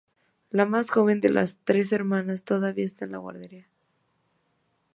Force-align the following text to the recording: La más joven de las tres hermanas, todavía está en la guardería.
La 0.49 0.65
más 0.65 0.89
joven 0.89 1.19
de 1.19 1.29
las 1.29 1.59
tres 1.63 1.91
hermanas, 1.91 2.43
todavía 2.43 2.85
está 2.85 3.05
en 3.05 3.11
la 3.11 3.19
guardería. 3.19 3.67